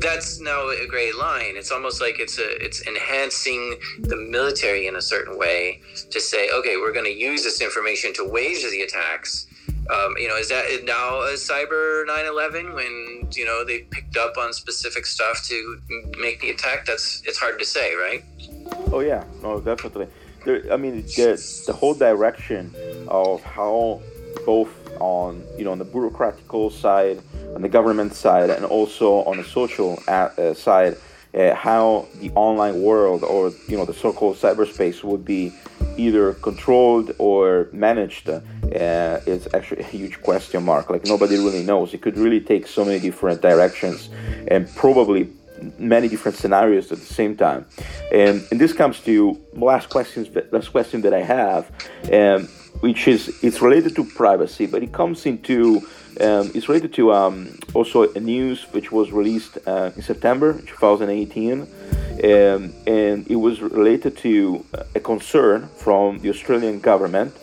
[0.00, 1.56] that's now a gray line.
[1.56, 6.48] It's almost like it's a it's enhancing the military in a certain way to say,
[6.50, 9.46] okay, we're going to use this information to wage the attacks
[9.92, 14.36] um, you know, is that now a cyber 9/11 when you know they picked up
[14.38, 15.80] on specific stuff to
[16.18, 16.86] make the attack?
[16.86, 18.24] That's it's hard to say, right?
[18.92, 20.06] Oh yeah, no, definitely.
[20.44, 22.74] There, I mean, the the whole direction
[23.08, 24.00] of how
[24.46, 27.20] both on you know on the bureaucratical side,
[27.54, 30.96] on the government side, and also on the social uh, side,
[31.34, 35.52] uh, how the online world or you know the so-called cyberspace would be
[35.96, 38.40] either controlled or managed uh,
[39.26, 40.90] is actually a huge question mark.
[40.90, 41.94] Like nobody really knows.
[41.94, 44.10] It could really take so many different directions
[44.48, 45.30] and probably
[45.78, 47.66] many different scenarios at the same time.
[48.12, 50.28] And, and this comes to last questions.
[50.50, 51.70] Last question that I have,
[52.12, 52.48] um,
[52.80, 55.86] which is it's related to privacy, but it comes into
[56.20, 61.66] um, it's related to um, also a news which was released uh, in September 2018
[62.24, 67.34] um, and it was related to a concern from the Australian government,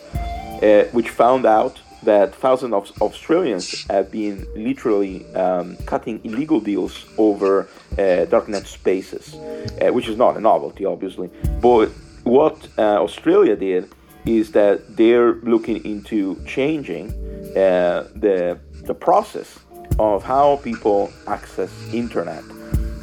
[0.62, 7.06] uh, which found out that thousands of Australians have been literally um, cutting illegal deals
[7.18, 11.28] over uh, darknet spaces, uh, which is not a novelty, obviously.
[11.60, 11.88] But
[12.22, 13.90] what uh, Australia did
[14.26, 17.10] is that they're looking into changing
[17.56, 19.58] uh, the the process
[19.98, 22.44] of how people access internet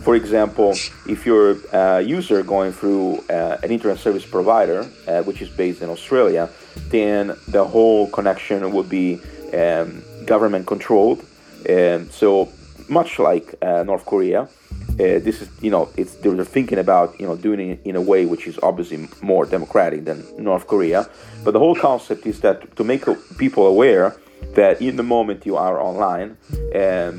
[0.05, 0.69] for example,
[1.07, 5.81] if you're a user going through uh, an internet service provider, uh, which is based
[5.81, 6.47] in Australia,
[6.89, 9.19] then the whole connection would be
[9.61, 11.25] um, government controlled.
[11.67, 12.49] And so
[12.87, 14.47] much like uh, North Korea, uh,
[14.97, 18.27] this is you know it's they're thinking about you know doing it in a way
[18.27, 21.09] which is obviously more democratic than North Korea.
[21.43, 23.03] But the whole concept is that to make
[23.39, 24.15] people aware
[24.53, 26.37] that in the moment you are online,
[26.75, 27.15] um,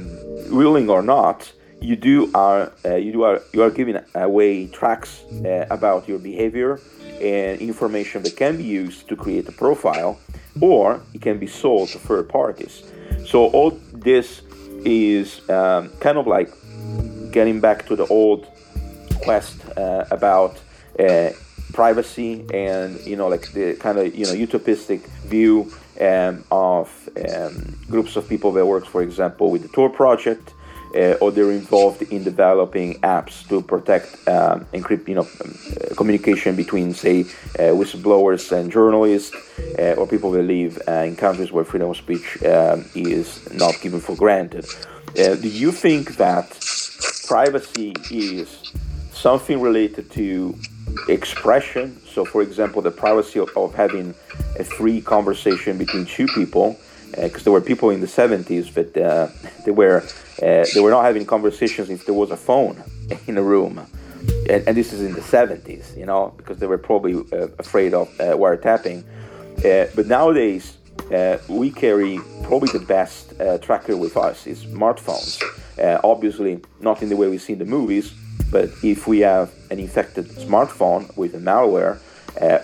[0.50, 5.22] willing or not, you do are uh, you do are you are giving away tracks
[5.44, 6.80] uh, about your behavior
[7.20, 10.18] and information that can be used to create a profile
[10.60, 12.82] or it can be sold to third parties.
[13.26, 14.42] So all this
[14.84, 16.50] is um, kind of like
[17.30, 18.46] getting back to the old
[19.22, 20.60] quest uh, about
[20.98, 21.30] uh,
[21.72, 25.70] privacy and you know like the kind of you know utopistic view
[26.00, 30.52] um, of um, groups of people that work, for example, with the Tor project,
[30.94, 35.58] uh, or they're involved in developing apps to protect um, encrypt, you know, um,
[35.90, 39.34] uh, communication between, say, uh, whistleblowers and journalists,
[39.78, 44.00] uh, or people that live in countries where freedom of speech um, is not given
[44.00, 44.66] for granted.
[45.14, 46.50] Do you think that
[47.26, 48.72] privacy is
[49.12, 50.54] something related to
[51.08, 51.98] expression?
[52.06, 54.14] So, for example, the privacy of, of having
[54.58, 56.78] a free conversation between two people
[57.16, 59.28] because uh, there were people in the 70s that uh,
[59.64, 60.02] they were
[60.42, 62.82] uh, they were not having conversations if there was a phone
[63.26, 63.86] in a room.
[64.50, 67.94] And, and this is in the 70s you know because they were probably uh, afraid
[67.94, 69.04] of uh, wiretapping
[69.64, 70.76] uh, but nowadays
[71.48, 75.40] we carry probably the best tracker with us is smartphones.
[76.02, 78.14] Obviously not in the way we see in the movies
[78.50, 81.98] but if we have an infected smartphone with a malware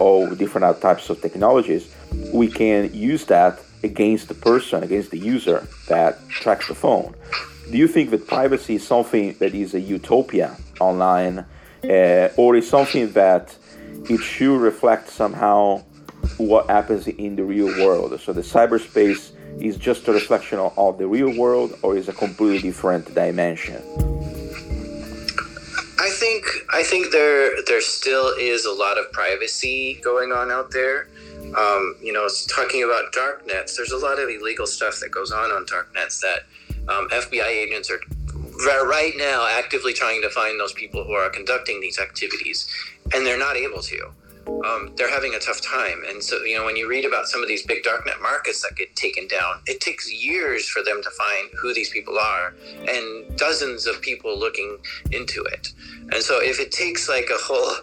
[0.00, 1.94] or different types of technologies
[2.32, 7.14] we can use that against the person, against the user that tracks the phone.
[7.70, 11.44] Do you think that privacy is something that is a utopia online,
[11.84, 13.56] uh, or is something that
[14.08, 15.82] it should reflect somehow
[16.38, 18.18] what happens in the real world?
[18.20, 22.60] So the cyberspace is just a reflection of the real world, or is a completely
[22.60, 23.80] different dimension?
[25.98, 30.72] I think I think there there still is a lot of privacy going on out
[30.72, 31.08] there.
[31.56, 35.32] Um, you know, talking about dark nets, there's a lot of illegal stuff that goes
[35.32, 36.44] on on dark nets that
[36.88, 38.00] um, FBI agents are
[38.86, 42.68] right now actively trying to find those people who are conducting these activities,
[43.14, 44.12] and they're not able to.
[44.46, 46.02] Um, they're having a tough time.
[46.08, 48.76] And so, you know, when you read about some of these big darknet markets that
[48.76, 52.54] get taken down, it takes years for them to find who these people are
[52.88, 54.78] and dozens of people looking
[55.10, 55.68] into it.
[56.12, 57.74] And so, if it takes like a whole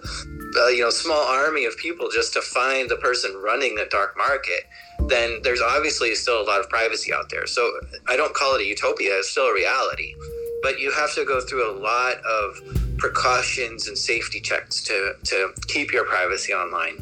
[0.57, 4.17] uh, you know small army of people just to find the person running the dark
[4.17, 4.67] market
[5.07, 7.71] then there's obviously still a lot of privacy out there so
[8.07, 10.15] i don't call it a utopia it's still a reality
[10.61, 12.59] but you have to go through a lot of
[12.97, 16.97] precautions and safety checks to to keep your privacy online.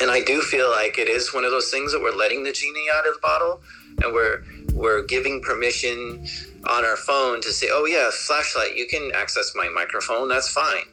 [0.00, 2.52] And i do feel like it is one of those things that we're letting the
[2.52, 3.60] genie out of the bottle
[4.02, 4.42] and we're
[4.72, 6.26] we're giving permission
[6.68, 10.84] on our phone to say oh yeah flashlight you can access my microphone that's fine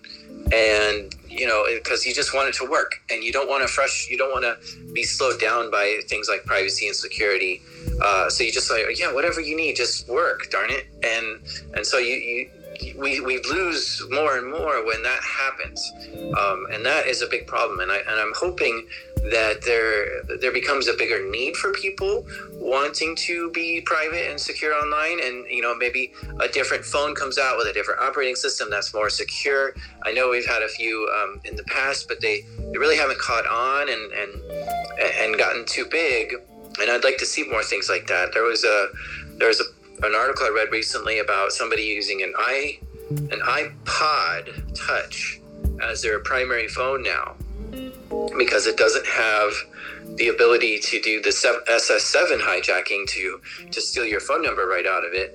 [0.51, 3.67] and you know because you just want it to work and you don't want to
[3.67, 7.61] fresh you don't want to be slowed down by things like privacy and security.
[8.01, 10.87] Uh, so you just like yeah whatever you need just work darn it.
[11.03, 11.41] And
[11.75, 12.49] and so you, you
[12.97, 15.91] we, we lose more and more when that happens.
[16.37, 18.87] Um, and that is a big problem and, I, and i'm hoping
[19.29, 24.73] that there there becomes a bigger need for people wanting to be private and secure
[24.73, 25.19] online.
[25.23, 28.93] And you know maybe a different phone comes out with a different operating system that's
[28.93, 29.75] more secure.
[30.03, 33.19] I know we've had a few um, in the past but they, they really haven't
[33.19, 34.51] caught on and and
[35.19, 36.33] and gotten too big.
[36.79, 38.33] And i'd like to see more things like that.
[38.33, 38.87] There was a
[39.37, 44.87] there was a, an article i read recently about somebody using an i an ipod
[44.87, 45.41] touch
[45.81, 47.35] as their primary phone now
[48.37, 49.53] because it doesn't have
[50.15, 53.41] the ability to do the SS7 hijacking to
[53.71, 55.33] to steal your phone number right out of it,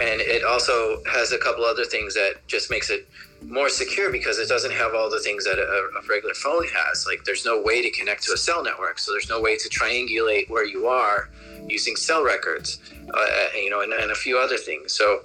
[0.00, 3.08] and it also has a couple other things that just makes it
[3.46, 7.06] more secure because it doesn't have all the things that a, a regular phone has.
[7.06, 9.68] Like there's no way to connect to a cell network, so there's no way to
[9.68, 11.30] triangulate where you are
[11.68, 12.78] using cell records,
[13.14, 14.92] uh, you know, and, and, a few other things.
[14.92, 15.20] So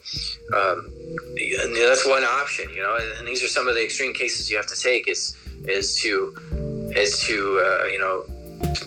[0.55, 0.93] um,
[1.75, 4.67] that's one option, you know, and these are some of the extreme cases you have
[4.67, 5.07] to take.
[5.07, 5.35] Is
[5.67, 8.25] is to is to uh, you know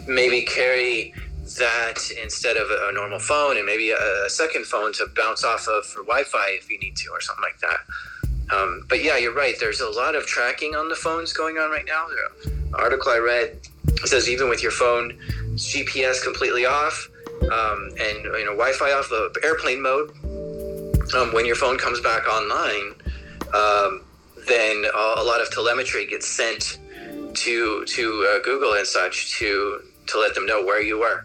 [0.07, 1.15] maybe carry
[1.59, 5.67] that instead of a, normal phone and maybe a, a, second phone to bounce off
[5.67, 8.55] of for Wi-Fi if you need to or something like that.
[8.55, 9.57] Um, but yeah, you're right.
[9.59, 12.07] There's a lot of tracking on the phones going on right now.
[12.45, 13.59] The article I read
[14.05, 15.19] says even with your phone
[15.55, 17.09] GPS completely off
[17.43, 20.11] um, and you know Wi-Fi off, the airplane mode,
[21.15, 22.95] um, when your phone comes back online,
[23.55, 24.03] um,
[24.47, 26.79] then a lot of telemetry gets sent
[27.41, 31.25] to to uh, Google and such to to let them know where you were,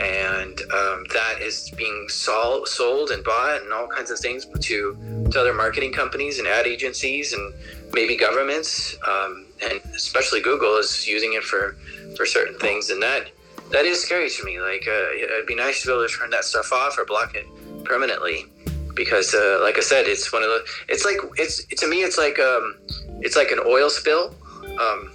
[0.00, 4.96] and um, that is being sold, sold and bought and all kinds of things to
[5.30, 7.54] to other marketing companies and ad agencies and
[7.92, 11.76] maybe governments, um, and especially Google is using it for
[12.16, 13.30] for certain things, and that
[13.70, 14.60] that is scary to me.
[14.60, 17.34] Like uh, it'd be nice to be able to turn that stuff off or block
[17.34, 17.46] it
[17.84, 18.46] permanently
[18.94, 22.18] because uh, like i said it's one of the it's like it's to me it's
[22.18, 22.74] like um
[23.20, 24.34] it's like an oil spill.
[24.80, 25.12] Um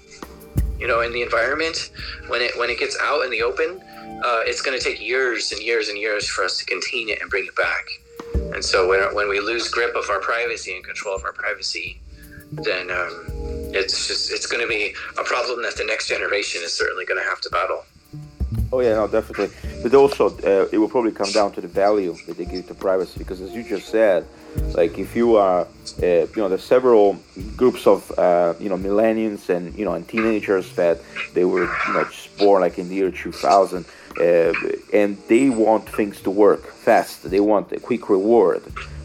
[0.84, 1.92] you know, in the environment,
[2.28, 3.82] when it when it gets out in the open,
[4.28, 7.22] uh, it's going to take years and years and years for us to contain it
[7.22, 7.86] and bring it back.
[8.54, 12.02] And so when when we lose grip of our privacy and control of our privacy,
[12.52, 13.14] then um,
[13.80, 17.22] it's just it's going to be a problem that the next generation is certainly going
[17.24, 17.86] to have to battle.
[18.74, 19.56] Oh yeah, no, definitely.
[19.84, 22.74] But also, uh, it will probably come down to the value that they give to
[22.74, 24.26] privacy, because as you just said,
[24.76, 27.20] like if you are, uh, you know, there's several
[27.56, 31.00] groups of, uh, you know, millennials and you know and teenagers that
[31.34, 33.86] they were, you know, just born like in the year 2000,
[34.20, 34.54] uh,
[34.94, 37.30] and they want things to work fast.
[37.30, 38.64] They want a quick reward.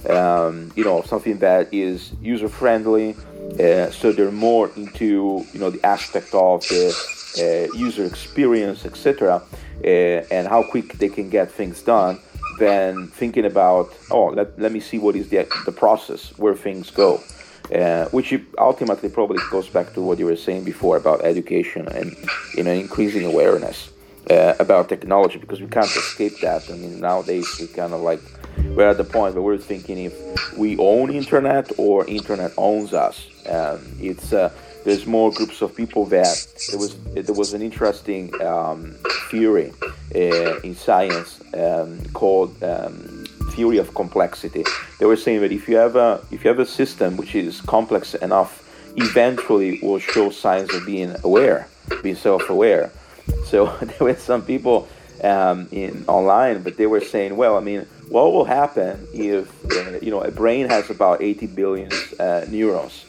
[0.08, 3.16] Um, you know, something that is user friendly.
[3.58, 6.94] Uh, so they're more into, you know, the aspect of the
[7.38, 9.42] uh, user experience, etc.,
[9.84, 12.20] and how quick they can get things done
[12.58, 16.90] than thinking about oh let, let me see what is the, the process where things
[16.90, 17.22] go.
[17.74, 22.16] Uh, which ultimately probably goes back to what you were saying before about education and
[22.56, 23.90] you know increasing awareness
[24.30, 26.62] uh, about technology because we can't escape that.
[26.70, 28.20] I mean nowadays we kind of like
[28.74, 30.14] we're at the point where we're thinking if
[30.56, 34.50] we own internet or internet owns us um, it's uh,
[34.88, 38.94] there's more groups of people that there was there was an interesting um,
[39.30, 39.70] theory
[40.14, 44.64] uh, in science um, called um, theory of complexity.
[44.98, 47.60] They were saying that if you have a if you have a system which is
[47.60, 48.52] complex enough,
[48.96, 51.68] eventually will show signs of being aware,
[52.02, 52.90] being self-aware.
[53.44, 54.88] So there were some people
[55.22, 59.98] um, in online, but they were saying, well, I mean, what will happen if uh,
[60.00, 63.04] you know a brain has about 80 billion uh, neurons?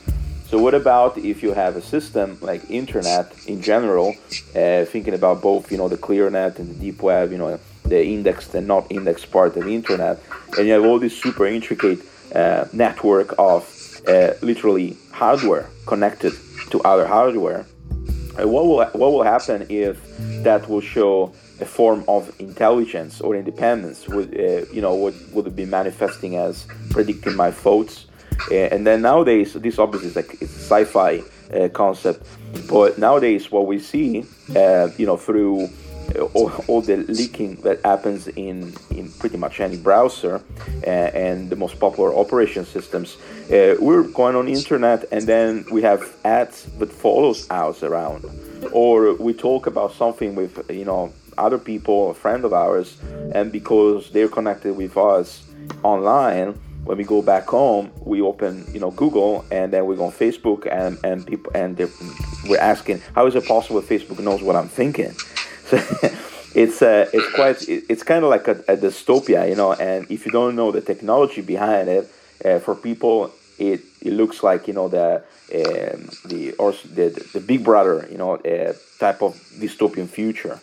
[0.49, 4.15] So what about if you have a system like internet in general,
[4.55, 7.59] uh, thinking about both, you know, the clear net and the deep web, you know,
[7.85, 10.19] the indexed and not indexed part of the internet,
[10.57, 11.99] and you have all this super intricate
[12.33, 13.61] uh, network of
[14.07, 16.33] uh, literally hardware connected
[16.71, 17.67] to other hardware.
[18.39, 20.01] Uh, what will what will happen if
[20.43, 21.31] that will show
[21.61, 24.07] a form of intelligence or independence?
[24.07, 24.95] Would uh, you know?
[24.95, 28.08] Would would it be manifesting as predicting my thoughts?
[28.51, 31.23] And then nowadays, this obviously is like it's a sci-fi
[31.53, 32.25] uh, concept,
[32.69, 34.25] but nowadays what we see,
[34.55, 35.69] uh, you know, through
[36.33, 40.41] all, all, the leaking that happens in, in pretty much any browser
[40.85, 43.17] uh, and the most popular operation systems,
[43.51, 48.25] uh, we're going on the internet and then we have ads that follows us around,
[48.71, 52.97] or we talk about something with you know other people, a friend of ours,
[53.33, 55.43] and because they're connected with us
[55.83, 60.05] online when we go back home, we open you know Google and then we go
[60.05, 61.77] on Facebook and and people and
[62.47, 65.13] we're asking how is it possible Facebook knows what I'm thinking.
[65.69, 65.77] So
[66.55, 69.73] it's uh, it's quite it's kind of like a, a, dystopia, you know.
[69.73, 72.11] And if you don't know the technology behind it,
[72.43, 75.17] uh, for people it it looks like you know the
[75.53, 80.59] um, the or the, the Big Brother you know uh, type of dystopian future